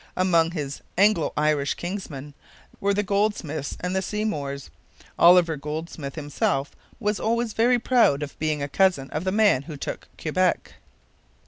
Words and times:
Among 0.17 0.49
his 0.49 0.81
Anglo 0.97 1.31
Irish 1.37 1.75
kinsmen 1.75 2.33
were 2.79 2.95
the 2.95 3.03
Goldsmiths 3.03 3.77
and 3.81 3.95
the 3.95 4.01
Seymours. 4.01 4.71
Oliver 5.19 5.57
Goldsmith 5.57 6.15
himself 6.15 6.75
was 6.99 7.19
always 7.19 7.53
very 7.53 7.77
proud 7.77 8.23
of 8.23 8.39
being 8.39 8.63
a 8.63 8.67
cousin 8.67 9.11
of 9.11 9.25
the 9.25 9.31
man 9.31 9.61
who 9.61 9.77
took 9.77 10.07
Quebec. 10.19 10.73